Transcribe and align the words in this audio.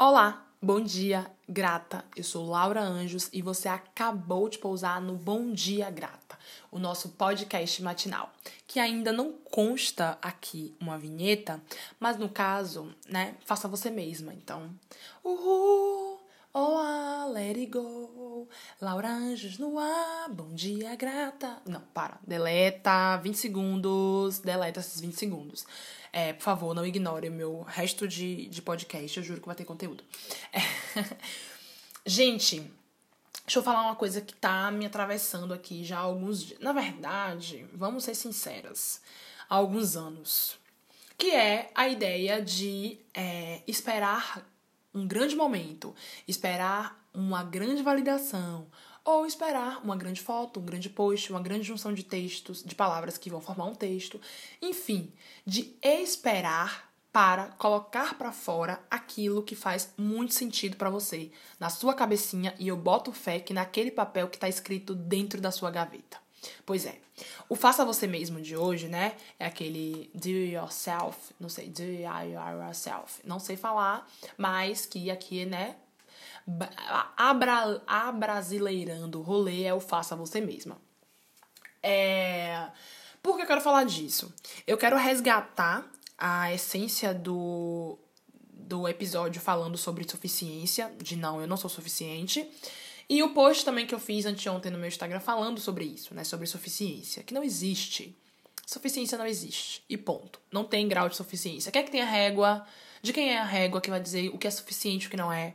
Olá, 0.00 0.46
bom 0.62 0.80
dia, 0.80 1.28
grata. 1.48 2.04
Eu 2.14 2.22
sou 2.22 2.48
Laura 2.48 2.80
Anjos 2.80 3.28
e 3.32 3.42
você 3.42 3.68
acabou 3.68 4.48
de 4.48 4.56
pousar 4.56 5.02
no 5.02 5.14
Bom 5.16 5.50
Dia 5.50 5.90
Grata, 5.90 6.38
o 6.70 6.78
nosso 6.78 7.08
podcast 7.08 7.82
matinal, 7.82 8.32
que 8.64 8.78
ainda 8.78 9.10
não 9.10 9.32
consta 9.32 10.16
aqui 10.22 10.72
uma 10.80 10.96
vinheta, 10.96 11.60
mas 11.98 12.16
no 12.16 12.28
caso, 12.28 12.94
né, 13.08 13.34
faça 13.44 13.66
você 13.66 13.90
mesma. 13.90 14.32
Então, 14.32 14.70
uhul, 15.24 16.20
olá, 16.54 17.26
let 17.26 17.56
it 17.56 17.66
go. 17.66 18.17
Laura 18.80 19.08
Anjos 19.08 19.58
no 19.58 19.78
ar, 19.78 20.28
bom 20.28 20.52
dia, 20.54 20.94
grata. 20.94 21.62
Não, 21.64 21.80
para, 21.80 22.18
deleta 22.26 23.16
20 23.16 23.34
segundos, 23.36 24.38
deleta 24.40 24.80
esses 24.80 25.00
20 25.00 25.14
segundos. 25.14 25.66
É, 26.12 26.32
por 26.32 26.42
favor, 26.42 26.74
não 26.74 26.86
ignore 26.86 27.28
o 27.28 27.32
meu 27.32 27.62
resto 27.62 28.06
de, 28.06 28.46
de 28.48 28.60
podcast, 28.60 29.16
eu 29.16 29.22
juro 29.24 29.40
que 29.40 29.46
vai 29.46 29.56
ter 29.56 29.64
conteúdo. 29.64 30.04
É. 30.52 30.60
Gente, 32.06 32.60
deixa 33.44 33.58
eu 33.58 33.62
falar 33.62 33.82
uma 33.82 33.96
coisa 33.96 34.20
que 34.20 34.34
tá 34.34 34.70
me 34.70 34.86
atravessando 34.86 35.54
aqui 35.54 35.84
já 35.84 35.98
há 35.98 36.02
alguns 36.02 36.44
dias. 36.44 36.60
Na 36.60 36.72
verdade, 36.72 37.66
vamos 37.72 38.04
ser 38.04 38.14
sinceras, 38.14 39.00
há 39.48 39.54
alguns 39.54 39.96
anos. 39.96 40.58
Que 41.16 41.30
é 41.30 41.70
a 41.74 41.88
ideia 41.88 42.40
de 42.40 42.98
é, 43.12 43.62
esperar 43.66 44.46
um 44.94 45.06
grande 45.06 45.36
momento, 45.36 45.94
esperar 46.26 47.07
uma 47.18 47.42
grande 47.42 47.82
validação, 47.82 48.68
ou 49.04 49.26
esperar 49.26 49.82
uma 49.82 49.96
grande 49.96 50.20
foto, 50.20 50.60
um 50.60 50.64
grande 50.64 50.88
post, 50.88 51.30
uma 51.30 51.42
grande 51.42 51.64
junção 51.64 51.92
de 51.92 52.04
textos, 52.04 52.62
de 52.62 52.76
palavras 52.76 53.18
que 53.18 53.28
vão 53.28 53.40
formar 53.40 53.64
um 53.64 53.74
texto, 53.74 54.20
enfim, 54.62 55.12
de 55.44 55.74
esperar 55.82 56.88
para 57.12 57.46
colocar 57.58 58.16
para 58.16 58.30
fora 58.30 58.80
aquilo 58.88 59.42
que 59.42 59.56
faz 59.56 59.92
muito 59.96 60.32
sentido 60.32 60.76
para 60.76 60.90
você, 60.90 61.32
na 61.58 61.68
sua 61.68 61.92
cabecinha, 61.92 62.54
e 62.56 62.68
eu 62.68 62.76
boto 62.76 63.10
fé 63.12 63.40
que 63.40 63.52
naquele 63.52 63.90
papel 63.90 64.28
que 64.28 64.36
está 64.36 64.48
escrito 64.48 64.94
dentro 64.94 65.40
da 65.40 65.50
sua 65.50 65.72
gaveta. 65.72 66.18
Pois 66.64 66.86
é, 66.86 67.00
o 67.48 67.56
faça 67.56 67.84
você 67.84 68.06
mesmo 68.06 68.40
de 68.40 68.56
hoje, 68.56 68.86
né? 68.86 69.16
É 69.40 69.46
aquele 69.46 70.08
do 70.14 70.28
yourself, 70.28 71.34
não 71.40 71.48
sei, 71.48 71.68
do 71.68 71.82
yourself, 71.82 73.20
não 73.24 73.40
sei 73.40 73.56
falar, 73.56 74.08
mas 74.36 74.86
que 74.86 75.10
aqui, 75.10 75.44
né, 75.44 75.74
abra, 77.16 77.82
abrasileirando 77.86 79.20
o 79.20 79.22
rolê 79.22 79.64
é 79.64 79.74
o 79.74 79.80
faça 79.80 80.16
você 80.16 80.40
mesma. 80.40 80.78
É... 81.82 82.68
Por 83.22 83.36
que 83.36 83.42
eu 83.42 83.46
quero 83.46 83.60
falar 83.60 83.84
disso? 83.84 84.32
Eu 84.66 84.78
quero 84.78 84.96
resgatar 84.96 85.86
a 86.16 86.52
essência 86.52 87.12
do, 87.12 87.98
do 88.52 88.88
episódio 88.88 89.40
falando 89.40 89.76
sobre 89.76 90.08
suficiência, 90.08 90.92
de 91.02 91.16
não, 91.16 91.40
eu 91.40 91.46
não 91.46 91.56
sou 91.56 91.70
suficiente. 91.70 92.48
E 93.08 93.22
o 93.22 93.30
post 93.30 93.64
também 93.64 93.86
que 93.86 93.94
eu 93.94 93.98
fiz 93.98 94.26
anteontem 94.26 94.70
no 94.70 94.78
meu 94.78 94.88
Instagram 94.88 95.20
falando 95.20 95.60
sobre 95.60 95.84
isso, 95.84 96.14
né? 96.14 96.24
Sobre 96.24 96.46
suficiência, 96.46 97.22
que 97.22 97.32
não 97.32 97.42
existe. 97.42 98.14
Suficiência 98.66 99.16
não 99.16 99.26
existe. 99.26 99.82
E 99.88 99.96
ponto. 99.96 100.38
Não 100.52 100.62
tem 100.62 100.86
grau 100.86 101.08
de 101.08 101.16
suficiência. 101.16 101.72
Quer 101.72 101.84
que 101.84 101.90
tenha 101.90 102.04
régua? 102.04 102.66
De 103.00 103.12
quem 103.12 103.30
é 103.30 103.38
a 103.38 103.44
régua 103.44 103.80
que 103.80 103.88
vai 103.88 104.00
dizer 104.00 104.28
o 104.28 104.36
que 104.36 104.46
é 104.46 104.50
suficiente 104.50 105.04
e 105.04 105.06
o 105.06 105.10
que 105.10 105.16
não 105.16 105.32
é? 105.32 105.54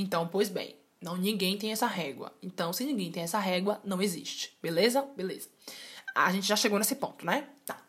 Então, 0.00 0.26
pois 0.26 0.48
bem, 0.48 0.74
não 0.98 1.14
ninguém 1.16 1.58
tem 1.58 1.72
essa 1.72 1.86
régua. 1.86 2.32
Então, 2.42 2.72
se 2.72 2.84
ninguém 2.84 3.12
tem 3.12 3.22
essa 3.22 3.38
régua, 3.38 3.80
não 3.84 4.00
existe. 4.00 4.56
Beleza? 4.62 5.02
Beleza. 5.14 5.48
A 6.14 6.32
gente 6.32 6.46
já 6.46 6.56
chegou 6.56 6.78
nesse 6.78 6.96
ponto, 6.96 7.24
né? 7.24 7.46
Tá. 7.66 7.82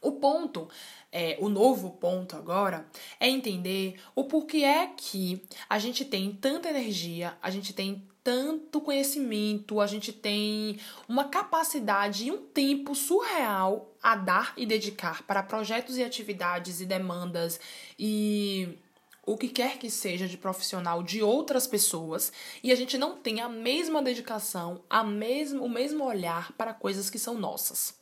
O 0.00 0.12
ponto, 0.12 0.66
é, 1.12 1.36
o 1.38 1.50
novo 1.50 1.90
ponto 1.90 2.36
agora, 2.36 2.86
é 3.20 3.28
entender 3.28 4.00
o 4.14 4.24
porquê 4.24 4.64
é 4.64 4.86
que 4.96 5.42
a 5.68 5.78
gente 5.78 6.06
tem 6.06 6.32
tanta 6.32 6.70
energia, 6.70 7.36
a 7.42 7.50
gente 7.50 7.74
tem 7.74 8.06
tanto 8.24 8.80
conhecimento, 8.80 9.80
a 9.80 9.86
gente 9.86 10.12
tem 10.12 10.80
uma 11.06 11.24
capacidade 11.24 12.26
e 12.26 12.32
um 12.32 12.38
tempo 12.38 12.94
surreal 12.94 13.94
a 14.02 14.16
dar 14.16 14.54
e 14.56 14.64
dedicar 14.64 15.22
para 15.22 15.42
projetos 15.42 15.96
e 15.96 16.02
atividades 16.02 16.80
e 16.80 16.86
demandas 16.86 17.60
e 17.98 18.78
o 19.26 19.36
que 19.36 19.48
quer 19.48 19.76
que 19.76 19.90
seja 19.90 20.28
de 20.28 20.38
profissional 20.38 21.02
de 21.02 21.20
outras 21.20 21.66
pessoas 21.66 22.32
e 22.62 22.70
a 22.70 22.76
gente 22.76 22.96
não 22.96 23.16
tem 23.16 23.40
a 23.40 23.48
mesma 23.48 24.00
dedicação, 24.00 24.84
a 24.88 25.02
mesmo, 25.02 25.64
o 25.64 25.68
mesmo 25.68 26.04
olhar 26.04 26.52
para 26.52 26.72
coisas 26.72 27.10
que 27.10 27.18
são 27.18 27.34
nossas. 27.34 27.98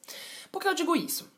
Por 0.53 0.61
que 0.61 0.69
eu 0.69 0.75
digo 0.75 0.95
isso? 0.95 1.33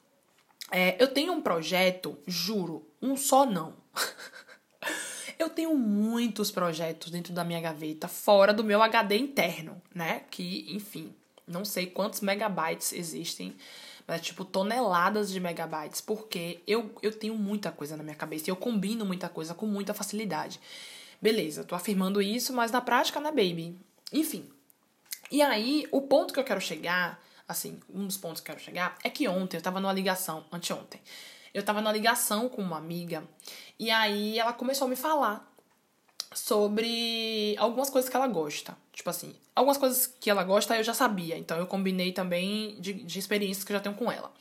É, 0.72 1.00
eu 1.00 1.06
tenho 1.06 1.32
um 1.32 1.40
projeto, 1.40 2.18
juro, 2.26 2.84
um 3.00 3.16
só 3.16 3.46
não. 3.46 3.74
eu 5.38 5.48
tenho 5.48 5.76
muitos 5.76 6.50
projetos 6.50 7.12
dentro 7.12 7.32
da 7.32 7.44
minha 7.44 7.60
gaveta, 7.60 8.08
fora 8.08 8.52
do 8.52 8.64
meu 8.64 8.82
HD 8.82 9.16
interno, 9.16 9.80
né? 9.94 10.24
Que, 10.28 10.66
enfim, 10.74 11.14
não 11.46 11.64
sei 11.64 11.86
quantos 11.86 12.20
megabytes 12.20 12.92
existem 12.92 13.56
mas 14.06 14.20
tipo 14.20 14.44
toneladas 14.44 15.30
de 15.30 15.40
megabytes, 15.40 16.00
porque 16.00 16.62
eu, 16.66 16.94
eu 17.02 17.12
tenho 17.12 17.34
muita 17.34 17.72
coisa 17.72 17.96
na 17.96 18.02
minha 18.02 18.14
cabeça 18.14 18.48
e 18.48 18.50
eu 18.50 18.56
combino 18.56 19.04
muita 19.04 19.28
coisa 19.28 19.54
com 19.54 19.66
muita 19.66 19.92
facilidade. 19.92 20.60
Beleza, 21.20 21.64
tô 21.64 21.74
afirmando 21.74 22.22
isso, 22.22 22.52
mas 22.52 22.70
na 22.70 22.80
prática, 22.80 23.20
né, 23.20 23.30
baby? 23.30 23.78
Enfim. 24.12 24.48
E 25.30 25.42
aí, 25.42 25.86
o 25.90 26.02
ponto 26.02 26.32
que 26.32 26.38
eu 26.38 26.44
quero 26.44 26.60
chegar, 26.60 27.20
assim, 27.48 27.80
um 27.92 28.06
dos 28.06 28.16
pontos 28.16 28.40
que 28.40 28.50
eu 28.50 28.54
quero 28.54 28.64
chegar, 28.64 28.96
é 29.02 29.10
que 29.10 29.26
ontem 29.26 29.56
eu 29.56 29.62
tava 29.62 29.80
numa 29.80 29.92
ligação, 29.92 30.44
anteontem, 30.52 31.00
eu 31.52 31.64
tava 31.64 31.80
numa 31.80 31.92
ligação 31.92 32.48
com 32.48 32.62
uma 32.62 32.76
amiga, 32.76 33.24
e 33.78 33.90
aí 33.90 34.38
ela 34.38 34.52
começou 34.52 34.86
a 34.86 34.88
me 34.88 34.96
falar 34.96 35.55
sobre 36.34 37.54
algumas 37.58 37.90
coisas 37.90 38.08
que 38.08 38.16
ela 38.16 38.26
gosta. 38.26 38.76
Tipo 38.92 39.10
assim, 39.10 39.34
algumas 39.54 39.78
coisas 39.78 40.06
que 40.06 40.30
ela 40.30 40.44
gosta 40.44 40.76
eu 40.76 40.84
já 40.84 40.94
sabia, 40.94 41.36
então 41.36 41.58
eu 41.58 41.66
combinei 41.66 42.12
também 42.12 42.76
de, 42.80 42.92
de 42.92 43.18
experiências 43.18 43.64
que 43.64 43.72
eu 43.72 43.76
já 43.76 43.82
tenho 43.82 43.94
com 43.94 44.10
ela. 44.10 44.32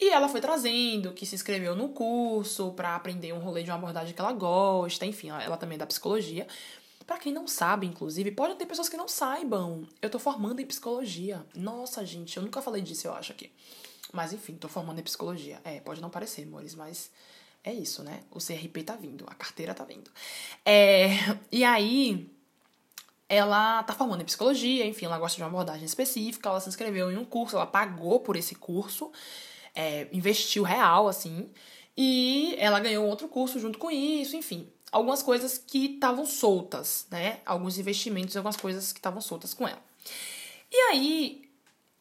E 0.00 0.08
ela 0.08 0.28
foi 0.28 0.40
trazendo 0.40 1.12
que 1.12 1.24
se 1.24 1.34
inscreveu 1.34 1.76
no 1.76 1.90
curso 1.90 2.72
para 2.72 2.96
aprender 2.96 3.32
um 3.32 3.38
rolê 3.38 3.62
de 3.62 3.70
uma 3.70 3.76
abordagem 3.76 4.14
que 4.14 4.20
ela 4.20 4.32
gosta, 4.32 5.06
enfim, 5.06 5.28
ela 5.30 5.56
também 5.56 5.76
é 5.76 5.78
da 5.78 5.86
psicologia. 5.86 6.46
Para 7.06 7.18
quem 7.18 7.32
não 7.32 7.46
sabe, 7.46 7.86
inclusive, 7.86 8.30
pode 8.32 8.54
ter 8.56 8.66
pessoas 8.66 8.88
que 8.88 8.96
não 8.96 9.06
saibam. 9.06 9.86
Eu 10.00 10.10
tô 10.10 10.18
formando 10.18 10.60
em 10.60 10.66
psicologia. 10.66 11.44
Nossa, 11.54 12.04
gente, 12.04 12.36
eu 12.36 12.42
nunca 12.42 12.60
falei 12.60 12.82
disso, 12.82 13.06
eu 13.06 13.14
acho 13.14 13.32
aqui. 13.32 13.52
Mas 14.12 14.32
enfim, 14.32 14.54
tô 14.54 14.68
formando 14.68 14.98
em 14.98 15.02
psicologia. 15.02 15.60
É, 15.64 15.80
pode 15.80 16.00
não 16.00 16.10
parecer, 16.10 16.42
amores, 16.42 16.74
mas 16.74 17.10
é 17.64 17.72
isso, 17.72 18.02
né? 18.02 18.20
O 18.30 18.38
CRP 18.38 18.82
tá 18.82 18.96
vindo, 18.96 19.24
a 19.28 19.34
carteira 19.34 19.74
tá 19.74 19.84
vindo. 19.84 20.10
É, 20.64 21.10
e 21.50 21.64
aí, 21.64 22.28
ela 23.28 23.82
tá 23.84 23.94
formando 23.94 24.20
em 24.20 24.26
psicologia, 24.26 24.84
enfim, 24.84 25.06
ela 25.06 25.18
gosta 25.18 25.36
de 25.36 25.42
uma 25.42 25.48
abordagem 25.48 25.84
específica, 25.84 26.48
ela 26.48 26.60
se 26.60 26.68
inscreveu 26.68 27.10
em 27.10 27.16
um 27.16 27.24
curso, 27.24 27.56
ela 27.56 27.66
pagou 27.66 28.20
por 28.20 28.36
esse 28.36 28.54
curso, 28.54 29.10
é, 29.74 30.08
investiu 30.12 30.64
real, 30.64 31.08
assim, 31.08 31.48
e 31.96 32.54
ela 32.58 32.80
ganhou 32.80 33.06
outro 33.06 33.28
curso 33.28 33.60
junto 33.60 33.78
com 33.78 33.90
isso, 33.90 34.36
enfim. 34.36 34.68
Algumas 34.90 35.22
coisas 35.22 35.56
que 35.56 35.94
estavam 35.94 36.26
soltas, 36.26 37.06
né? 37.10 37.40
Alguns 37.46 37.78
investimentos, 37.78 38.36
algumas 38.36 38.56
coisas 38.56 38.92
que 38.92 38.98
estavam 38.98 39.20
soltas 39.20 39.54
com 39.54 39.66
ela. 39.66 39.82
E 40.70 40.76
aí, 40.90 41.42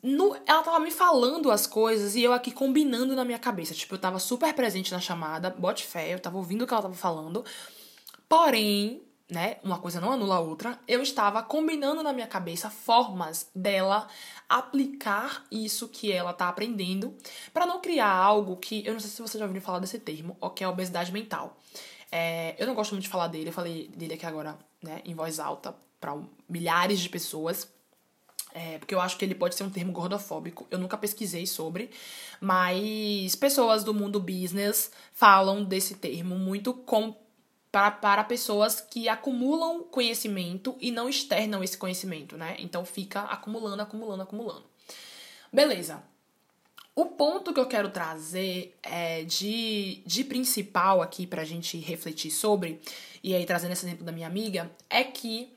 no, 0.03 0.35
ela 0.45 0.63
tava 0.63 0.79
me 0.79 0.91
falando 0.91 1.51
as 1.51 1.67
coisas 1.67 2.15
e 2.15 2.23
eu 2.23 2.33
aqui 2.33 2.51
combinando 2.51 3.15
na 3.15 3.23
minha 3.23 3.39
cabeça. 3.39 3.73
Tipo, 3.73 3.95
eu 3.95 3.99
tava 3.99 4.19
super 4.19 4.53
presente 4.53 4.91
na 4.91 4.99
chamada, 4.99 5.49
bote 5.49 5.85
fé, 5.85 6.13
eu 6.13 6.19
tava 6.19 6.37
ouvindo 6.37 6.63
o 6.63 6.67
que 6.67 6.73
ela 6.73 6.83
tava 6.83 6.95
falando. 6.95 7.45
Porém, 8.27 9.03
né, 9.29 9.57
uma 9.63 9.79
coisa 9.79 10.01
não 10.01 10.11
anula 10.11 10.35
a 10.35 10.39
outra, 10.39 10.77
eu 10.87 11.01
estava 11.01 11.41
combinando 11.41 12.03
na 12.03 12.11
minha 12.11 12.27
cabeça 12.27 12.69
formas 12.69 13.49
dela 13.55 14.07
aplicar 14.49 15.45
isso 15.49 15.87
que 15.87 16.11
ela 16.11 16.33
tá 16.33 16.49
aprendendo 16.49 17.15
para 17.53 17.65
não 17.65 17.79
criar 17.79 18.11
algo 18.11 18.57
que. 18.57 18.85
Eu 18.85 18.93
não 18.93 18.99
sei 18.99 19.09
se 19.09 19.21
você 19.21 19.37
já 19.37 19.45
ouviu 19.45 19.61
falar 19.61 19.79
desse 19.79 19.99
termo, 19.99 20.35
ou 20.41 20.49
que 20.49 20.63
é 20.63 20.67
obesidade 20.67 21.11
mental. 21.13 21.57
É, 22.11 22.55
eu 22.59 22.67
não 22.67 22.75
gosto 22.75 22.91
muito 22.91 23.03
de 23.03 23.09
falar 23.09 23.27
dele, 23.27 23.49
eu 23.49 23.53
falei 23.53 23.87
dele 23.95 24.15
aqui 24.15 24.25
agora, 24.25 24.57
né, 24.83 25.01
em 25.05 25.13
voz 25.13 25.39
alta, 25.39 25.73
para 25.99 26.17
milhares 26.49 26.99
de 26.99 27.07
pessoas. 27.07 27.71
É, 28.53 28.77
porque 28.77 28.93
eu 28.93 28.99
acho 28.99 29.17
que 29.17 29.23
ele 29.23 29.35
pode 29.35 29.55
ser 29.55 29.63
um 29.63 29.69
termo 29.69 29.91
gordofóbico. 29.91 30.67
Eu 30.69 30.77
nunca 30.77 30.97
pesquisei 30.97 31.47
sobre, 31.47 31.89
mas 32.39 33.35
pessoas 33.35 33.83
do 33.83 33.93
mundo 33.93 34.19
business 34.19 34.91
falam 35.13 35.63
desse 35.63 35.95
termo 35.95 36.37
muito 36.37 36.73
com, 36.73 37.15
para, 37.71 37.91
para 37.91 38.23
pessoas 38.23 38.81
que 38.81 39.07
acumulam 39.07 39.83
conhecimento 39.83 40.75
e 40.81 40.91
não 40.91 41.07
externam 41.07 41.63
esse 41.63 41.77
conhecimento, 41.77 42.35
né? 42.35 42.55
Então 42.59 42.83
fica 42.83 43.21
acumulando, 43.21 43.81
acumulando, 43.81 44.23
acumulando. 44.23 44.65
Beleza. 45.51 46.03
O 46.93 47.05
ponto 47.05 47.53
que 47.53 47.59
eu 47.59 47.67
quero 47.67 47.89
trazer 47.89 48.77
é 48.83 49.23
de, 49.23 50.03
de 50.05 50.25
principal 50.25 51.01
aqui 51.01 51.25
pra 51.25 51.45
gente 51.45 51.77
refletir 51.77 52.29
sobre, 52.29 52.81
e 53.23 53.33
aí 53.33 53.45
trazendo 53.45 53.71
esse 53.71 53.85
exemplo 53.85 54.05
da 54.05 54.11
minha 54.11 54.27
amiga, 54.27 54.69
é 54.89 55.05
que 55.05 55.53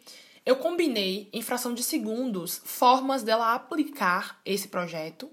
eu 0.47 0.57
combinei, 0.57 1.29
em 1.33 1.41
fração 1.41 1.73
de 1.73 1.83
segundos, 1.83 2.61
formas 2.65 3.23
dela 3.23 3.55
aplicar 3.55 4.41
esse 4.45 4.69
projeto, 4.69 5.31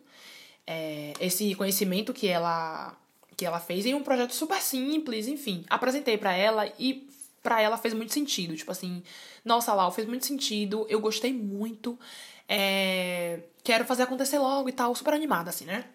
é, 0.65 1.13
esse 1.19 1.53
conhecimento 1.55 2.13
que 2.13 2.27
ela, 2.27 2.95
que 3.35 3.45
ela 3.45 3.59
fez 3.59 3.85
em 3.85 3.93
um 3.93 4.03
projeto 4.03 4.33
super 4.33 4.61
simples, 4.61 5.27
enfim. 5.27 5.65
Apresentei 5.69 6.17
para 6.17 6.33
ela 6.33 6.71
e 6.79 7.09
para 7.43 7.61
ela 7.61 7.77
fez 7.77 7.93
muito 7.93 8.13
sentido. 8.13 8.55
Tipo 8.55 8.71
assim, 8.71 9.03
nossa, 9.43 9.73
Lau, 9.73 9.91
fez 9.91 10.07
muito 10.07 10.25
sentido, 10.25 10.85
eu 10.87 11.01
gostei 11.01 11.33
muito, 11.33 11.99
é... 12.47 13.41
quero 13.63 13.83
fazer 13.83 14.03
acontecer 14.03 14.39
logo 14.39 14.69
e 14.69 14.71
tal, 14.71 14.95
super 14.95 15.13
animada, 15.13 15.49
assim, 15.49 15.65
né? 15.65 15.85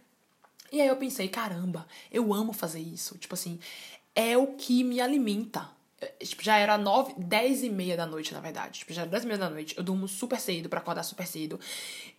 E 0.70 0.80
aí 0.80 0.88
eu 0.88 0.96
pensei, 0.96 1.28
caramba, 1.28 1.86
eu 2.10 2.34
amo 2.34 2.52
fazer 2.52 2.80
isso. 2.80 3.16
Tipo 3.16 3.34
assim, 3.34 3.58
é 4.14 4.36
o 4.36 4.48
que 4.48 4.82
me 4.84 5.00
alimenta. 5.00 5.75
É, 6.00 6.06
tipo, 6.24 6.42
já 6.42 6.56
era 6.56 6.76
nove, 6.76 7.14
dez 7.16 7.62
e 7.62 7.70
meia 7.70 7.96
da 7.96 8.06
noite, 8.06 8.34
na 8.34 8.40
verdade. 8.40 8.80
Tipo, 8.80 8.92
já 8.92 9.02
era 9.02 9.10
dez 9.10 9.24
e 9.24 9.26
meia 9.26 9.38
da 9.38 9.50
noite. 9.50 9.76
Eu 9.76 9.82
durmo 9.82 10.06
super 10.06 10.38
cedo 10.38 10.68
para 10.68 10.80
acordar 10.80 11.02
super 11.02 11.26
cedo. 11.26 11.58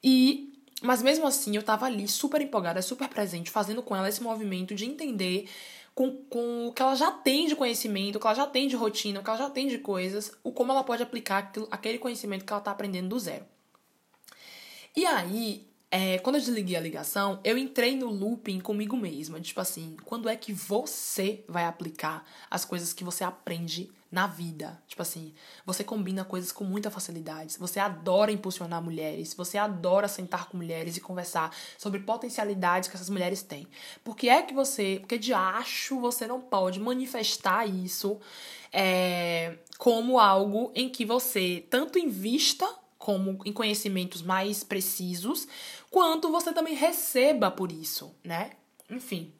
E. 0.03 0.53
Mas 0.79 1.01
mesmo 1.01 1.25
assim, 1.25 1.55
eu 1.55 1.63
tava 1.63 1.87
ali 1.87 2.07
super 2.07 2.39
empolgada, 2.39 2.83
super 2.83 3.09
presente, 3.09 3.49
fazendo 3.49 3.81
com 3.81 3.95
ela 3.95 4.07
esse 4.07 4.21
movimento 4.21 4.75
de 4.75 4.85
entender 4.85 5.49
com, 5.95 6.15
com 6.29 6.67
o 6.67 6.71
que 6.71 6.79
ela 6.79 6.93
já 6.93 7.09
tem 7.09 7.47
de 7.47 7.55
conhecimento, 7.55 8.17
o 8.17 8.19
que 8.19 8.27
ela 8.27 8.35
já 8.35 8.45
tem 8.45 8.67
de 8.67 8.75
rotina, 8.75 9.19
o 9.19 9.23
que 9.23 9.29
ela 9.31 9.39
já 9.39 9.49
tem 9.49 9.67
de 9.67 9.79
coisas, 9.79 10.31
o 10.43 10.51
como 10.51 10.71
ela 10.71 10.83
pode 10.83 11.01
aplicar 11.01 11.39
aquilo, 11.39 11.67
aquele 11.71 11.97
conhecimento 11.97 12.45
que 12.45 12.53
ela 12.53 12.61
tá 12.61 12.69
aprendendo 12.69 13.09
do 13.09 13.19
zero. 13.19 13.43
E 14.95 15.07
aí, 15.07 15.66
é, 15.89 16.17
quando 16.19 16.35
eu 16.35 16.41
desliguei 16.41 16.75
a 16.75 16.81
ligação, 16.81 17.39
eu 17.45 17.57
entrei 17.57 17.95
no 17.95 18.09
looping 18.09 18.59
comigo 18.59 18.97
mesma. 18.97 19.39
Tipo 19.39 19.61
assim, 19.61 19.95
quando 20.03 20.27
é 20.27 20.35
que 20.35 20.51
você 20.51 21.45
vai 21.47 21.63
aplicar 21.63 22.25
as 22.51 22.65
coisas 22.65 22.91
que 22.91 23.05
você 23.05 23.23
aprende 23.23 23.89
na 24.11 24.27
vida? 24.27 24.81
Tipo 24.85 25.01
assim, 25.01 25.33
você 25.65 25.85
combina 25.85 26.25
coisas 26.25 26.51
com 26.51 26.65
muita 26.65 26.91
facilidade. 26.91 27.57
Você 27.57 27.79
adora 27.79 28.33
impulsionar 28.33 28.83
mulheres. 28.83 29.33
Você 29.33 29.57
adora 29.57 30.09
sentar 30.09 30.49
com 30.49 30.57
mulheres 30.57 30.97
e 30.97 31.01
conversar 31.01 31.55
sobre 31.77 32.01
potencialidades 32.01 32.89
que 32.89 32.95
essas 32.97 33.09
mulheres 33.09 33.41
têm. 33.41 33.65
Por 34.03 34.17
que 34.17 34.27
é 34.27 34.41
que 34.41 34.53
você. 34.53 34.97
Porque 34.99 35.17
de 35.17 35.33
acho 35.33 36.01
você 36.01 36.27
não 36.27 36.41
pode 36.41 36.81
manifestar 36.81 37.65
isso 37.65 38.19
é, 38.73 39.57
como 39.77 40.19
algo 40.19 40.69
em 40.75 40.89
que 40.89 41.05
você 41.05 41.65
tanto 41.69 41.97
invista 41.97 42.67
como 43.07 43.39
em 43.45 43.53
conhecimentos 43.53 44.21
mais 44.21 44.65
precisos, 44.65 45.47
quanto 45.89 46.29
você 46.29 46.51
também 46.51 46.75
receba 46.75 47.49
por 47.49 47.71
isso, 47.71 48.13
né? 48.21 48.49
Enfim, 48.89 49.31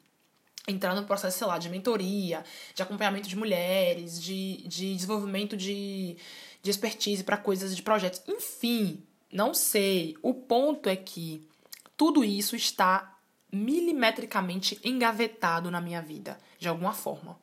entrar 0.66 0.94
no 0.94 1.04
processo, 1.04 1.36
sei 1.36 1.46
lá, 1.46 1.58
de 1.58 1.68
mentoria, 1.68 2.42
de 2.74 2.82
acompanhamento 2.82 3.28
de 3.28 3.36
mulheres, 3.36 4.22
de, 4.22 4.66
de 4.66 4.94
desenvolvimento 4.94 5.54
de, 5.54 6.16
de 6.62 6.70
expertise 6.70 7.22
para 7.22 7.36
coisas 7.36 7.76
de 7.76 7.82
projetos, 7.82 8.22
enfim, 8.26 9.02
não 9.30 9.52
sei. 9.52 10.16
O 10.22 10.32
ponto 10.32 10.88
é 10.88 10.96
que 10.96 11.46
tudo 11.94 12.24
isso 12.24 12.56
está 12.56 13.18
milimetricamente 13.52 14.80
engavetado 14.82 15.70
na 15.70 15.82
minha 15.82 16.00
vida, 16.00 16.38
de 16.58 16.70
alguma 16.70 16.94
forma. 16.94 17.38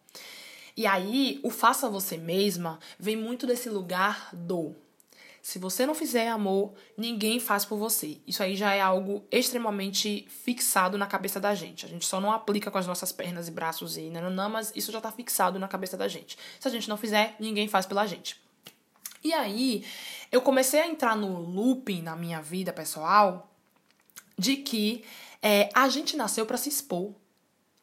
E 0.75 0.87
aí, 0.87 1.39
o 1.43 1.51
faça 1.51 1.87
você 1.87 2.17
mesma 2.17 2.79
vem 2.97 3.15
muito 3.15 3.45
desse 3.45 3.69
lugar 3.69 4.31
do 4.33 4.75
se 5.45 5.59
você 5.59 5.85
não 5.85 5.93
fizer 5.93 6.27
amor, 6.27 6.73
ninguém 6.97 7.39
faz 7.39 7.63
por 7.63 7.77
você. 7.77 8.19
Isso 8.25 8.41
aí 8.41 8.55
já 8.55 8.73
é 8.73 8.81
algo 8.81 9.23
extremamente 9.31 10.25
fixado 10.27 10.97
na 10.97 11.05
cabeça 11.05 11.39
da 11.39 11.53
gente. 11.53 11.85
A 11.85 11.87
gente 11.87 12.03
só 12.03 12.19
não 12.19 12.31
aplica 12.31 12.71
com 12.71 12.79
as 12.79 12.87
nossas 12.87 13.11
pernas 13.11 13.47
e 13.47 13.51
braços 13.51 13.95
e 13.95 14.09
não, 14.09 14.49
mas 14.49 14.73
isso 14.75 14.91
já 14.91 14.99
tá 14.99 15.11
fixado 15.11 15.59
na 15.59 15.67
cabeça 15.67 15.95
da 15.95 16.07
gente. 16.07 16.35
Se 16.59 16.67
a 16.67 16.71
gente 16.71 16.89
não 16.89 16.97
fizer, 16.97 17.35
ninguém 17.39 17.67
faz 17.67 17.85
pela 17.85 18.07
gente. 18.07 18.41
E 19.23 19.33
aí, 19.33 19.85
eu 20.31 20.41
comecei 20.41 20.79
a 20.79 20.87
entrar 20.87 21.15
no 21.15 21.39
looping 21.39 22.01
na 22.01 22.15
minha 22.15 22.41
vida 22.41 22.73
pessoal 22.73 23.47
de 24.35 24.55
que 24.55 25.05
é, 25.43 25.69
a 25.75 25.87
gente 25.89 26.17
nasceu 26.17 26.47
para 26.47 26.57
se 26.57 26.69
expor 26.69 27.13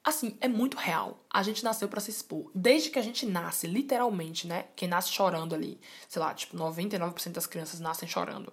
assim, 0.05 0.37
é 0.41 0.49
muito 0.49 0.77
real. 0.77 1.25
A 1.31 1.43
gente 1.43 1.63
nasceu 1.63 1.89
para 1.89 2.01
se 2.01 2.11
expor. 2.11 2.51
Desde 2.55 2.91
que 2.91 2.99
a 2.99 3.03
gente 3.03 3.25
nasce, 3.27 3.67
literalmente, 3.67 4.47
né? 4.47 4.67
Quem 4.75 4.89
nasce 4.89 5.13
chorando 5.13 5.55
ali, 5.55 5.81
sei 6.09 6.21
lá, 6.21 6.35
tipo, 6.35 6.57
99% 6.57 7.33
das 7.33 7.47
crianças 7.47 7.81
nascem 7.81 8.09
chorando. 8.09 8.53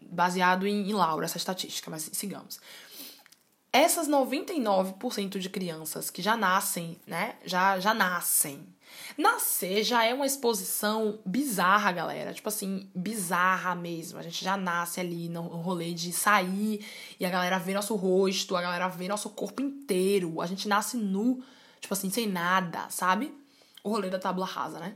Baseado 0.00 0.66
em, 0.66 0.88
em 0.88 0.92
Laura, 0.92 1.26
essa 1.26 1.36
estatística, 1.36 1.90
mas 1.90 2.08
sigamos. 2.12 2.60
Essas 3.72 4.08
99% 4.08 5.38
de 5.38 5.48
crianças 5.48 6.10
que 6.10 6.20
já 6.20 6.36
nascem, 6.36 6.98
né? 7.06 7.36
Já, 7.44 7.78
já 7.78 7.94
nascem 7.94 8.66
Nascer 9.16 9.82
já 9.84 10.04
é 10.04 10.14
uma 10.14 10.26
exposição 10.26 11.18
bizarra, 11.24 11.92
galera. 11.92 12.32
Tipo 12.32 12.48
assim, 12.48 12.88
bizarra 12.94 13.74
mesmo. 13.74 14.18
A 14.18 14.22
gente 14.22 14.42
já 14.44 14.56
nasce 14.56 15.00
ali 15.00 15.28
no 15.28 15.42
rolê 15.42 15.92
de 15.92 16.12
sair 16.12 16.84
e 17.18 17.26
a 17.26 17.30
galera 17.30 17.58
vê 17.58 17.74
nosso 17.74 17.94
rosto, 17.94 18.56
a 18.56 18.62
galera 18.62 18.88
vê 18.88 19.08
nosso 19.08 19.30
corpo 19.30 19.62
inteiro. 19.62 20.40
A 20.40 20.46
gente 20.46 20.68
nasce 20.68 20.96
nu, 20.96 21.42
tipo 21.80 21.92
assim, 21.92 22.10
sem 22.10 22.26
nada, 22.26 22.88
sabe? 22.88 23.34
O 23.82 23.90
rolê 23.90 24.10
da 24.10 24.18
tábua 24.18 24.46
rasa, 24.46 24.78
né? 24.78 24.94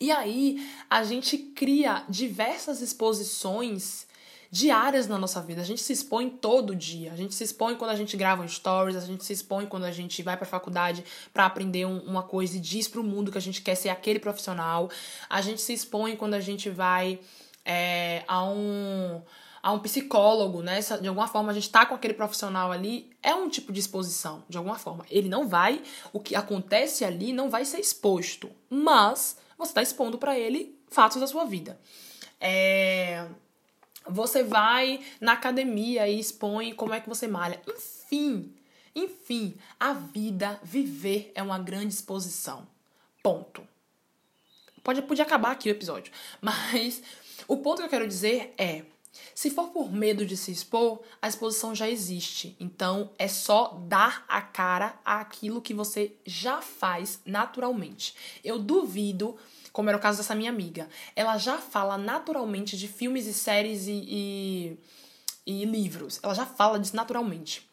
E 0.00 0.12
aí 0.12 0.64
a 0.88 1.02
gente 1.02 1.36
cria 1.38 2.04
diversas 2.08 2.80
exposições 2.80 4.06
diárias 4.50 5.06
na 5.06 5.18
nossa 5.18 5.40
vida. 5.40 5.60
A 5.60 5.64
gente 5.64 5.82
se 5.82 5.92
expõe 5.92 6.30
todo 6.30 6.74
dia. 6.74 7.12
A 7.12 7.16
gente 7.16 7.34
se 7.34 7.44
expõe 7.44 7.74
quando 7.76 7.90
a 7.90 7.96
gente 7.96 8.16
grava 8.16 8.42
um 8.42 8.48
stories, 8.48 8.96
a 8.96 9.00
gente 9.00 9.24
se 9.24 9.32
expõe 9.32 9.66
quando 9.66 9.84
a 9.84 9.90
gente 9.90 10.22
vai 10.22 10.36
pra 10.36 10.46
faculdade 10.46 11.04
para 11.32 11.46
aprender 11.46 11.86
um, 11.86 11.98
uma 12.00 12.22
coisa 12.22 12.56
e 12.56 12.60
diz 12.60 12.88
pro 12.88 13.04
mundo 13.04 13.30
que 13.30 13.38
a 13.38 13.40
gente 13.40 13.62
quer 13.62 13.74
ser 13.74 13.90
aquele 13.90 14.18
profissional. 14.18 14.90
A 15.28 15.40
gente 15.40 15.60
se 15.60 15.72
expõe 15.72 16.16
quando 16.16 16.34
a 16.34 16.40
gente 16.40 16.70
vai 16.70 17.20
é, 17.64 18.24
a 18.26 18.44
um 18.44 19.22
a 19.60 19.72
um 19.72 19.80
psicólogo, 19.80 20.62
né? 20.62 20.80
De 21.00 21.08
alguma 21.08 21.26
forma 21.26 21.50
a 21.50 21.54
gente 21.54 21.68
tá 21.68 21.84
com 21.84 21.94
aquele 21.94 22.14
profissional 22.14 22.70
ali, 22.70 23.10
é 23.22 23.34
um 23.34 23.48
tipo 23.48 23.72
de 23.72 23.80
exposição, 23.80 24.44
de 24.48 24.56
alguma 24.56 24.78
forma. 24.78 25.04
Ele 25.10 25.28
não 25.28 25.48
vai, 25.48 25.82
o 26.12 26.20
que 26.20 26.36
acontece 26.36 27.04
ali 27.04 27.32
não 27.32 27.50
vai 27.50 27.64
ser 27.64 27.80
exposto, 27.80 28.50
mas 28.70 29.36
você 29.58 29.72
tá 29.72 29.82
expondo 29.82 30.16
para 30.16 30.38
ele 30.38 30.78
fatos 30.88 31.20
da 31.20 31.26
sua 31.26 31.44
vida. 31.44 31.78
É, 32.40 33.26
você 34.08 34.42
vai 34.42 35.00
na 35.20 35.32
academia 35.32 36.08
e 36.08 36.18
expõe 36.18 36.74
como 36.74 36.94
é 36.94 37.00
que 37.00 37.08
você 37.08 37.26
malha. 37.26 37.60
Enfim, 37.66 38.54
enfim, 38.94 39.54
a 39.78 39.92
vida, 39.92 40.58
viver 40.62 41.30
é 41.34 41.42
uma 41.42 41.58
grande 41.58 41.94
exposição. 41.94 42.66
Ponto. 43.22 43.66
Pode, 44.82 45.02
pode 45.02 45.20
acabar 45.20 45.52
aqui 45.52 45.68
o 45.68 45.72
episódio. 45.72 46.12
Mas 46.40 47.02
o 47.46 47.56
ponto 47.58 47.78
que 47.78 47.84
eu 47.84 47.90
quero 47.90 48.08
dizer 48.08 48.54
é: 48.56 48.84
se 49.34 49.50
for 49.50 49.68
por 49.68 49.92
medo 49.92 50.24
de 50.26 50.36
se 50.36 50.50
expor, 50.50 51.00
a 51.20 51.28
exposição 51.28 51.74
já 51.74 51.88
existe. 51.88 52.56
Então 52.58 53.10
é 53.18 53.28
só 53.28 53.78
dar 53.86 54.24
a 54.28 54.40
cara 54.40 54.98
àquilo 55.04 55.62
que 55.62 55.74
você 55.74 56.12
já 56.26 56.60
faz 56.60 57.20
naturalmente. 57.24 58.14
Eu 58.42 58.58
duvido 58.58 59.36
como 59.78 59.90
era 59.90 59.96
o 59.96 60.00
caso 60.00 60.18
dessa 60.18 60.34
minha 60.34 60.50
amiga. 60.50 60.88
Ela 61.14 61.38
já 61.38 61.56
fala 61.56 61.96
naturalmente 61.96 62.76
de 62.76 62.88
filmes 62.88 63.28
e 63.28 63.32
séries 63.32 63.86
e, 63.86 63.92
e, 63.92 64.78
e 65.46 65.64
livros. 65.64 66.18
Ela 66.20 66.34
já 66.34 66.44
fala 66.44 66.80
disso 66.80 66.96
naturalmente. 66.96 67.64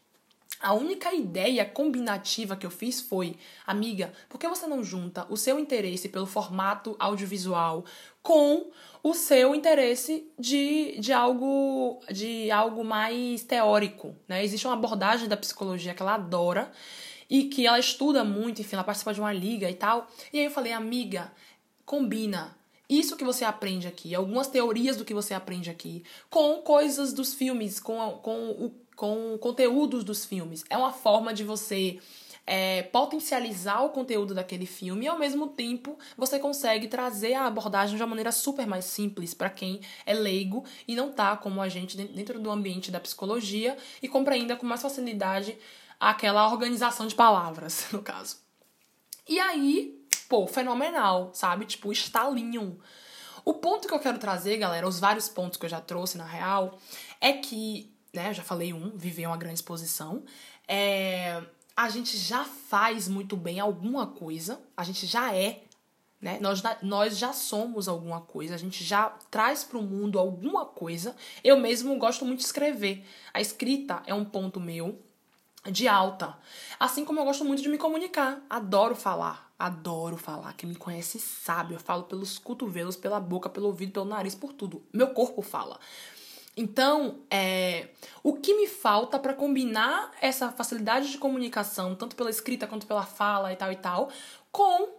A 0.59 0.71
única 0.73 1.11
ideia 1.15 1.65
combinativa 1.65 2.55
que 2.55 2.63
eu 2.63 2.69
fiz 2.69 3.01
foi, 3.01 3.35
amiga, 3.65 4.13
por 4.29 4.37
que 4.39 4.47
você 4.47 4.67
não 4.67 4.83
junta 4.83 5.25
o 5.31 5.35
seu 5.35 5.57
interesse 5.57 6.07
pelo 6.07 6.27
formato 6.27 6.95
audiovisual 6.99 7.83
com 8.21 8.69
o 9.01 9.15
seu 9.15 9.55
interesse 9.55 10.31
de, 10.37 10.99
de 10.99 11.11
algo 11.11 11.99
de 12.11 12.51
algo 12.51 12.83
mais 12.83 13.41
teórico, 13.43 14.15
né? 14.27 14.43
Existe 14.43 14.67
uma 14.67 14.75
abordagem 14.75 15.27
da 15.27 15.35
psicologia 15.35 15.95
que 15.95 16.03
ela 16.03 16.13
adora 16.13 16.71
e 17.27 17.45
que 17.45 17.65
ela 17.65 17.79
estuda 17.79 18.23
muito, 18.23 18.61
enfim, 18.61 18.75
ela 18.75 18.83
participa 18.83 19.11
de 19.11 19.19
uma 19.19 19.33
liga 19.33 19.67
e 19.69 19.73
tal. 19.73 20.07
E 20.31 20.37
aí 20.37 20.45
eu 20.45 20.51
falei, 20.51 20.71
amiga, 20.71 21.31
combina 21.85 22.55
isso 22.89 23.17
que 23.17 23.23
você 23.23 23.43
aprende 23.43 23.87
aqui, 23.87 24.13
algumas 24.13 24.47
teorias 24.47 24.95
do 24.95 25.05
que 25.05 25.13
você 25.13 25.33
aprende 25.33 25.69
aqui, 25.69 26.03
com 26.29 26.61
coisas 26.61 27.13
dos 27.13 27.33
filmes, 27.33 27.79
com, 27.79 28.19
com, 28.21 28.49
o, 28.51 28.71
com 28.95 29.37
conteúdos 29.39 30.03
dos 30.03 30.23
filmes. 30.23 30.63
É 30.69 30.77
uma 30.77 30.91
forma 30.91 31.33
de 31.33 31.43
você 31.43 31.99
é, 32.45 32.83
potencializar 32.83 33.81
o 33.83 33.89
conteúdo 33.89 34.35
daquele 34.35 34.65
filme 34.67 35.05
e 35.05 35.07
ao 35.07 35.17
mesmo 35.17 35.47
tempo 35.47 35.97
você 36.15 36.37
consegue 36.37 36.87
trazer 36.87 37.33
a 37.33 37.47
abordagem 37.47 37.95
de 37.95 38.03
uma 38.03 38.09
maneira 38.09 38.31
super 38.31 38.67
mais 38.67 38.85
simples 38.85 39.33
para 39.33 39.49
quem 39.49 39.81
é 40.05 40.13
leigo 40.13 40.63
e 40.87 40.95
não 40.95 41.11
tá 41.11 41.35
como 41.35 41.61
a 41.61 41.67
gente 41.67 41.97
dentro 41.97 42.39
do 42.39 42.51
ambiente 42.51 42.91
da 42.91 42.99
psicologia 42.99 43.75
e 44.01 44.07
compreenda 44.07 44.55
com 44.55 44.65
mais 44.65 44.81
facilidade 44.81 45.57
aquela 45.99 46.47
organização 46.51 47.07
de 47.07 47.15
palavras, 47.15 47.87
no 47.91 48.03
caso. 48.03 48.37
E 49.27 49.39
aí, 49.39 50.04
pô, 50.27 50.47
fenomenal, 50.47 51.31
sabe? 51.33 51.65
Tipo, 51.65 51.91
estalinho. 51.91 52.79
O 53.43 53.53
ponto 53.53 53.87
que 53.87 53.93
eu 53.93 53.99
quero 53.99 54.17
trazer, 54.17 54.57
galera, 54.57 54.87
os 54.87 54.99
vários 54.99 55.29
pontos 55.29 55.57
que 55.57 55.65
eu 55.65 55.69
já 55.69 55.79
trouxe 55.79 56.17
na 56.17 56.25
real, 56.25 56.79
é 57.21 57.33
que, 57.33 57.93
né, 58.13 58.29
eu 58.29 58.33
já 58.33 58.43
falei 58.43 58.73
um, 58.73 58.97
viver 58.97 59.27
uma 59.27 59.37
grande 59.37 59.55
exposição. 59.55 60.23
É, 60.67 61.43
a 61.77 61.89
gente 61.89 62.17
já 62.17 62.43
faz 62.43 63.07
muito 63.07 63.37
bem 63.37 63.59
alguma 63.59 64.07
coisa, 64.07 64.59
a 64.75 64.83
gente 64.83 65.05
já 65.05 65.35
é, 65.35 65.61
né? 66.19 66.39
Nós, 66.41 66.63
nós 66.81 67.17
já 67.19 67.31
somos 67.33 67.87
alguma 67.87 68.21
coisa, 68.21 68.55
a 68.55 68.57
gente 68.57 68.83
já 68.83 69.09
traz 69.29 69.63
para 69.63 69.77
o 69.77 69.83
mundo 69.83 70.17
alguma 70.17 70.65
coisa. 70.65 71.15
Eu 71.43 71.59
mesmo 71.59 71.95
gosto 71.99 72.25
muito 72.25 72.39
de 72.39 72.45
escrever. 72.45 73.05
A 73.31 73.39
escrita 73.39 74.01
é 74.07 74.13
um 74.13 74.25
ponto 74.25 74.59
meu 74.59 74.99
de 75.69 75.87
alta. 75.87 76.35
Assim 76.79 77.05
como 77.05 77.19
eu 77.19 77.25
gosto 77.25 77.45
muito 77.45 77.61
de 77.61 77.69
me 77.69 77.77
comunicar, 77.77 78.41
adoro 78.49 78.95
falar 78.95 79.44
Adoro 79.57 80.17
falar. 80.17 80.53
Quem 80.53 80.69
me 80.69 80.75
conhece 80.75 81.19
sabe. 81.19 81.73
Eu 81.73 81.79
falo 81.79 82.03
pelos 82.03 82.37
cotovelos, 82.37 82.95
pela 82.95 83.19
boca, 83.19 83.49
pelo 83.49 83.67
ouvido, 83.67 83.93
pelo 83.93 84.05
nariz, 84.05 84.35
por 84.35 84.53
tudo. 84.53 84.83
Meu 84.91 85.07
corpo 85.09 85.41
fala. 85.41 85.79
Então, 86.57 87.19
é, 87.29 87.89
o 88.23 88.33
que 88.33 88.53
me 88.53 88.67
falta 88.67 89.19
para 89.19 89.33
combinar 89.33 90.11
essa 90.21 90.51
facilidade 90.51 91.11
de 91.11 91.17
comunicação, 91.17 91.95
tanto 91.95 92.15
pela 92.15 92.29
escrita 92.29 92.65
quanto 92.65 92.87
pela 92.87 93.05
fala 93.05 93.51
e 93.51 93.55
tal 93.57 93.71
e 93.71 93.75
tal, 93.75 94.09
com 94.51 94.89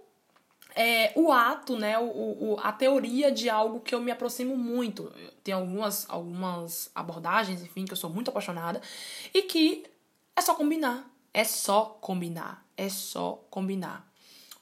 é, 0.74 1.12
o 1.16 1.32
ato, 1.32 1.78
né, 1.78 1.98
o, 1.98 2.04
o, 2.04 2.56
a 2.62 2.70
teoria 2.70 3.32
de 3.32 3.48
algo 3.48 3.80
que 3.80 3.94
eu 3.94 4.00
me 4.00 4.10
aproximo 4.10 4.54
muito. 4.56 5.10
Tem 5.42 5.54
algumas, 5.54 6.04
algumas 6.10 6.90
abordagens, 6.94 7.62
enfim, 7.62 7.86
que 7.86 7.92
eu 7.94 7.96
sou 7.96 8.10
muito 8.10 8.28
apaixonada, 8.28 8.82
e 9.32 9.42
que 9.42 9.86
é 10.36 10.42
só 10.42 10.54
combinar. 10.54 11.10
É 11.32 11.44
só 11.44 11.96
combinar. 12.00 12.66
É 12.76 12.90
só 12.90 13.42
combinar. 13.48 14.06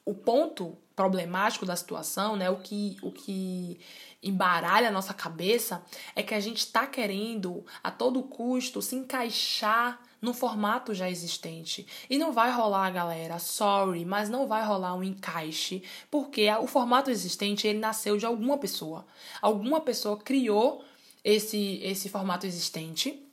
O 0.04 0.14
ponto 0.14 0.76
problemático 0.94 1.66
da 1.66 1.74
situação, 1.74 2.36
né, 2.36 2.48
o 2.50 2.56
que, 2.56 2.96
o 3.02 3.10
que 3.10 3.78
embaralha 4.22 4.88
a 4.88 4.92
nossa 4.92 5.12
cabeça 5.12 5.84
é 6.14 6.22
que 6.22 6.34
a 6.34 6.40
gente 6.40 6.58
está 6.58 6.86
querendo 6.86 7.64
a 7.82 7.90
todo 7.90 8.22
custo 8.22 8.80
se 8.80 8.96
encaixar 8.96 10.00
no 10.20 10.32
formato 10.32 10.94
já 10.94 11.10
existente. 11.10 11.86
E 12.08 12.16
não 12.16 12.32
vai 12.32 12.50
rolar, 12.50 12.90
galera, 12.90 13.38
sorry, 13.38 14.04
mas 14.04 14.30
não 14.30 14.46
vai 14.46 14.64
rolar 14.64 14.94
um 14.94 15.04
encaixe, 15.04 15.82
porque 16.10 16.48
o 16.50 16.66
formato 16.66 17.10
existente 17.10 17.66
ele 17.66 17.78
nasceu 17.78 18.16
de 18.16 18.24
alguma 18.24 18.56
pessoa. 18.56 19.06
Alguma 19.42 19.80
pessoa 19.80 20.16
criou 20.16 20.82
esse 21.22 21.80
esse 21.82 22.08
formato 22.08 22.46
existente. 22.46 23.23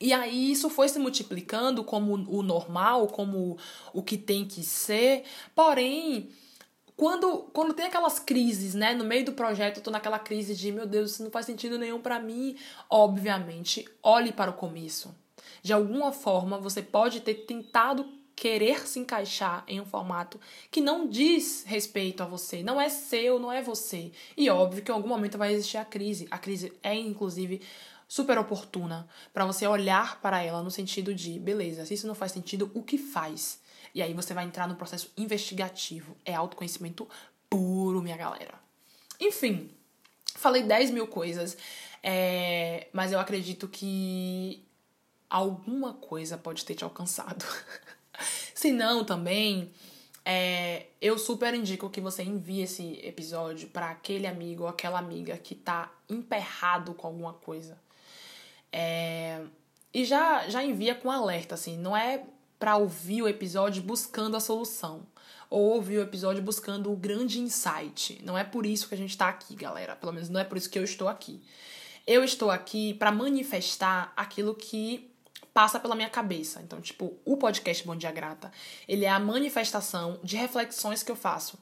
E 0.00 0.12
aí 0.14 0.50
isso 0.50 0.70
foi 0.70 0.88
se 0.88 0.98
multiplicando 0.98 1.84
como 1.84 2.14
o 2.14 2.42
normal, 2.42 3.06
como 3.08 3.58
o 3.92 4.02
que 4.02 4.16
tem 4.16 4.46
que 4.46 4.62
ser. 4.62 5.24
Porém, 5.54 6.30
quando, 6.96 7.48
quando 7.52 7.74
tem 7.74 7.86
aquelas 7.86 8.18
crises, 8.18 8.74
né, 8.74 8.94
no 8.94 9.04
meio 9.04 9.24
do 9.24 9.32
projeto, 9.32 9.76
eu 9.76 9.82
tô 9.82 9.90
naquela 9.90 10.18
crise 10.18 10.54
de, 10.54 10.72
meu 10.72 10.86
Deus, 10.86 11.12
isso 11.12 11.22
não 11.22 11.30
faz 11.30 11.46
sentido 11.46 11.78
nenhum 11.78 12.00
para 12.00 12.18
mim, 12.18 12.56
obviamente, 12.88 13.86
olhe 14.02 14.32
para 14.32 14.50
o 14.50 14.54
começo. 14.54 15.14
De 15.62 15.72
alguma 15.72 16.12
forma, 16.12 16.58
você 16.58 16.82
pode 16.82 17.20
ter 17.20 17.46
tentado 17.46 18.06
querer 18.40 18.86
se 18.88 18.98
encaixar 18.98 19.64
em 19.68 19.82
um 19.82 19.84
formato 19.84 20.40
que 20.70 20.80
não 20.80 21.06
diz 21.06 21.62
respeito 21.66 22.22
a 22.22 22.26
você, 22.26 22.62
não 22.62 22.80
é 22.80 22.88
seu, 22.88 23.38
não 23.38 23.52
é 23.52 23.60
você. 23.60 24.12
E 24.34 24.48
óbvio 24.48 24.82
que 24.82 24.90
em 24.90 24.94
algum 24.94 25.08
momento 25.08 25.36
vai 25.36 25.52
existir 25.52 25.76
a 25.76 25.84
crise. 25.84 26.26
A 26.30 26.38
crise 26.38 26.72
é 26.82 26.94
inclusive 26.94 27.60
super 28.10 28.36
oportuna 28.38 29.08
para 29.32 29.46
você 29.46 29.64
olhar 29.68 30.20
para 30.20 30.42
ela 30.42 30.64
no 30.64 30.70
sentido 30.70 31.14
de, 31.14 31.38
beleza, 31.38 31.86
se 31.86 31.94
isso 31.94 32.08
não 32.08 32.14
faz 32.16 32.32
sentido, 32.32 32.68
o 32.74 32.82
que 32.82 32.98
faz? 32.98 33.60
E 33.94 34.02
aí 34.02 34.12
você 34.12 34.34
vai 34.34 34.44
entrar 34.44 34.66
no 34.66 34.74
processo 34.74 35.12
investigativo. 35.16 36.16
É 36.24 36.34
autoconhecimento 36.34 37.08
puro, 37.48 38.02
minha 38.02 38.16
galera. 38.16 38.54
Enfim, 39.20 39.70
falei 40.34 40.64
10 40.64 40.90
mil 40.90 41.06
coisas, 41.06 41.56
é, 42.02 42.88
mas 42.92 43.12
eu 43.12 43.20
acredito 43.20 43.68
que 43.68 44.60
alguma 45.28 45.94
coisa 45.94 46.36
pode 46.36 46.64
ter 46.64 46.74
te 46.74 46.82
alcançado. 46.82 47.44
Se 48.52 48.72
não, 48.72 49.04
também, 49.04 49.70
é, 50.24 50.86
eu 51.00 51.16
super 51.16 51.54
indico 51.54 51.88
que 51.88 52.00
você 52.00 52.24
envie 52.24 52.62
esse 52.62 52.98
episódio 53.04 53.68
para 53.68 53.90
aquele 53.90 54.26
amigo 54.26 54.64
ou 54.64 54.68
aquela 54.68 54.98
amiga 54.98 55.38
que 55.38 55.54
tá 55.54 55.92
emperrado 56.08 56.92
com 56.92 57.06
alguma 57.06 57.34
coisa. 57.34 57.78
É, 58.72 59.42
e 59.92 60.04
já, 60.04 60.48
já 60.48 60.62
envia 60.62 60.94
com 60.94 61.10
alerta, 61.10 61.54
assim, 61.54 61.76
não 61.76 61.96
é 61.96 62.24
para 62.58 62.76
ouvir 62.76 63.22
o 63.22 63.28
episódio 63.28 63.82
buscando 63.82 64.36
a 64.36 64.40
solução. 64.40 65.06
Ou 65.48 65.74
ouvir 65.74 65.98
o 65.98 66.02
episódio 66.02 66.42
buscando 66.42 66.92
o 66.92 66.96
grande 66.96 67.40
insight. 67.40 68.20
Não 68.22 68.38
é 68.38 68.44
por 68.44 68.64
isso 68.64 68.88
que 68.88 68.94
a 68.94 68.98
gente 68.98 69.10
está 69.10 69.28
aqui, 69.28 69.56
galera. 69.56 69.96
Pelo 69.96 70.12
menos 70.12 70.28
não 70.28 70.38
é 70.38 70.44
por 70.44 70.56
isso 70.56 70.70
que 70.70 70.78
eu 70.78 70.84
estou 70.84 71.08
aqui. 71.08 71.42
Eu 72.06 72.22
estou 72.22 72.50
aqui 72.52 72.94
para 72.94 73.10
manifestar 73.10 74.12
aquilo 74.16 74.54
que 74.54 75.10
passa 75.52 75.80
pela 75.80 75.96
minha 75.96 76.08
cabeça. 76.08 76.60
Então, 76.62 76.80
tipo, 76.80 77.18
o 77.24 77.36
podcast 77.36 77.84
Bom 77.84 77.96
Dia 77.96 78.12
Grata, 78.12 78.52
ele 78.86 79.04
é 79.04 79.10
a 79.10 79.18
manifestação 79.18 80.20
de 80.22 80.36
reflexões 80.36 81.02
que 81.02 81.10
eu 81.10 81.16
faço. 81.16 81.58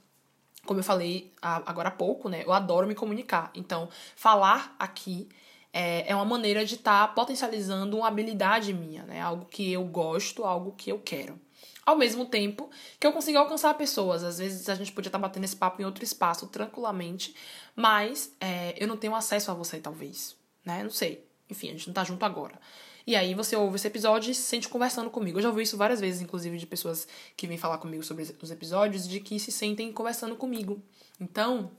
Como 0.66 0.80
eu 0.80 0.84
falei 0.84 1.32
agora 1.40 1.88
há 1.88 1.92
pouco, 1.92 2.28
né? 2.28 2.42
Eu 2.44 2.52
adoro 2.52 2.86
me 2.86 2.94
comunicar. 2.94 3.50
Então, 3.54 3.88
falar 4.14 4.76
aqui 4.78 5.28
é, 5.72 6.10
é 6.10 6.14
uma 6.14 6.24
maneira 6.24 6.64
de 6.64 6.76
estar 6.76 7.08
tá 7.08 7.12
potencializando 7.12 7.96
uma 7.96 8.08
habilidade 8.08 8.72
minha, 8.72 9.02
né? 9.04 9.20
Algo 9.20 9.44
que 9.46 9.72
eu 9.72 9.84
gosto, 9.84 10.44
algo 10.44 10.72
que 10.72 10.90
eu 10.90 10.98
quero. 10.98 11.38
Ao 11.84 11.96
mesmo 11.96 12.26
tempo 12.26 12.70
que 13.00 13.06
eu 13.06 13.12
consiga 13.12 13.38
alcançar 13.38 13.72
pessoas. 13.74 14.22
Às 14.22 14.38
vezes 14.38 14.68
a 14.68 14.74
gente 14.74 14.92
podia 14.92 15.08
estar 15.08 15.18
tá 15.18 15.26
batendo 15.26 15.44
esse 15.44 15.56
papo 15.56 15.80
em 15.80 15.84
outro 15.84 16.04
espaço 16.04 16.46
tranquilamente, 16.46 17.34
mas 17.74 18.32
é, 18.40 18.74
eu 18.82 18.86
não 18.86 18.96
tenho 18.96 19.14
acesso 19.14 19.50
a 19.50 19.54
você, 19.54 19.78
talvez. 19.78 20.36
Né? 20.64 20.82
Não 20.82 20.90
sei. 20.90 21.24
Enfim, 21.50 21.68
a 21.68 21.72
gente 21.72 21.86
não 21.86 21.94
tá 21.94 22.04
junto 22.04 22.24
agora. 22.24 22.58
E 23.06 23.16
aí 23.16 23.34
você 23.34 23.56
ouve 23.56 23.76
esse 23.76 23.86
episódio 23.86 24.30
e 24.30 24.34
se 24.34 24.42
sente 24.42 24.68
conversando 24.68 25.08
comigo. 25.08 25.38
Eu 25.38 25.42
já 25.42 25.48
ouvi 25.48 25.62
isso 25.62 25.78
várias 25.78 25.98
vezes, 25.98 26.20
inclusive, 26.20 26.58
de 26.58 26.66
pessoas 26.66 27.08
que 27.34 27.46
vêm 27.46 27.56
falar 27.56 27.78
comigo 27.78 28.02
sobre 28.02 28.22
os 28.42 28.50
episódios, 28.50 29.08
de 29.08 29.18
que 29.18 29.40
se 29.40 29.50
sentem 29.50 29.90
conversando 29.90 30.36
comigo. 30.36 30.82
Então, 31.18 31.70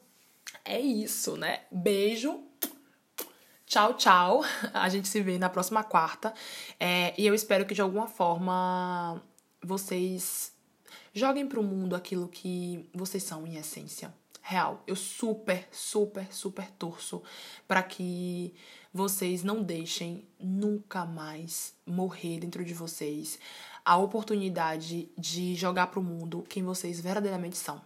é 0.66 0.80
isso, 0.80 1.38
né? 1.38 1.62
Beijo 1.72 2.49
Tchau, 3.70 3.94
tchau. 3.94 4.42
A 4.74 4.90
gente 4.90 5.08
se 5.08 5.22
vê 5.22 5.38
na 5.38 5.48
próxima 5.48 5.84
quarta. 5.84 6.34
É, 6.80 7.14
e 7.16 7.28
eu 7.28 7.36
espero 7.36 7.68
que 7.68 7.76
de 7.76 7.82
alguma 7.82 8.08
forma 8.08 9.22
vocês 9.64 10.52
joguem 11.14 11.48
pro 11.48 11.62
mundo 11.62 11.96
aquilo 11.96 12.28
que 12.28 12.90
vocês 12.92 13.22
são 13.22 13.46
em 13.46 13.58
essência. 13.58 14.12
Real. 14.42 14.84
Eu 14.88 14.96
super, 14.96 15.68
super, 15.72 16.34
super 16.34 16.68
torço 16.72 17.22
para 17.68 17.84
que 17.84 18.56
vocês 18.92 19.44
não 19.44 19.62
deixem 19.62 20.28
nunca 20.40 21.06
mais 21.06 21.76
morrer 21.86 22.40
dentro 22.40 22.66
de 22.66 22.74
vocês 22.74 23.38
a 23.86 23.96
oportunidade 23.98 25.12
de 25.16 25.54
jogar 25.54 25.88
pro 25.88 26.02
mundo 26.02 26.44
quem 26.50 26.64
vocês 26.64 27.00
verdadeiramente 27.00 27.58
são. 27.58 27.80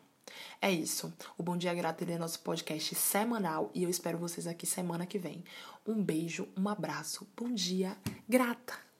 É 0.62 0.72
isso. 0.72 1.14
O 1.38 1.44
Bom 1.44 1.58
Dia 1.58 1.74
Grata 1.74 2.10
é 2.10 2.18
nosso 2.18 2.40
podcast 2.40 2.96
semanal 2.96 3.70
e 3.74 3.84
eu 3.84 3.90
espero 3.90 4.18
vocês 4.18 4.48
aqui 4.48 4.66
semana 4.66 5.06
que 5.06 5.20
vem. 5.20 5.44
Um 5.86 6.02
beijo, 6.02 6.48
um 6.58 6.70
abraço. 6.70 7.28
Bom 7.36 7.54
dia, 7.54 7.98
grata! 8.28 8.93